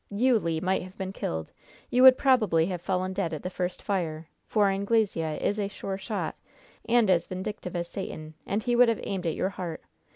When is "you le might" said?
0.09-0.81